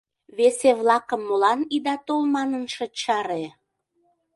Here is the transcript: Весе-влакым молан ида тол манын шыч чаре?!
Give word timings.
Весе-влакым 0.37 1.21
молан 1.27 1.59
ида 1.75 1.95
тол 2.05 2.21
манын 2.35 2.63
шыч 2.73 2.93
чаре?! 3.03 3.43